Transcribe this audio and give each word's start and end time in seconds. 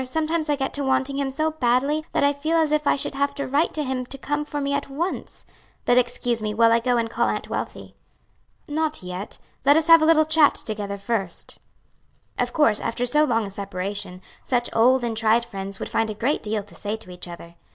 sometimes 0.03 0.49
I 0.49 0.55
get 0.55 0.73
to 0.73 0.83
wanting 0.83 1.19
him 1.19 1.29
so 1.29 1.51
badly 1.51 2.03
that 2.11 2.23
I 2.23 2.33
feel 2.33 2.57
as 2.57 2.71
if 2.71 2.87
I 2.87 2.95
should 2.95 3.13
have 3.13 3.35
to 3.35 3.45
write 3.45 3.71
to 3.75 3.83
him 3.83 4.03
to 4.07 4.17
come 4.17 4.43
for 4.43 4.59
me 4.59 4.73
at 4.73 4.89
once. 4.89 5.45
But 5.85 5.99
excuse 5.99 6.41
me 6.41 6.55
while 6.55 6.71
I 6.71 6.79
go 6.79 6.97
and 6.97 7.07
call 7.07 7.29
Aunt 7.29 7.49
Wealthy." 7.51 7.93
"Not 8.67 9.03
yet; 9.03 9.37
let 9.63 9.77
us 9.77 9.85
have 9.85 10.01
a 10.01 10.05
little 10.05 10.25
chat 10.25 10.55
together 10.55 10.97
first." 10.97 11.59
Of 12.39 12.51
course, 12.51 12.79
after 12.79 13.05
so 13.05 13.25
long 13.25 13.45
a 13.45 13.51
separation, 13.51 14.23
such 14.43 14.71
old 14.75 15.03
and 15.03 15.15
tried 15.15 15.45
friends 15.45 15.79
would 15.79 15.87
find 15.89 16.09
a 16.09 16.15
great 16.15 16.41
deal 16.41 16.63
to 16.63 16.73
say 16.73 16.95
to 16.95 17.11
each 17.11 17.27
other. 17.27 17.53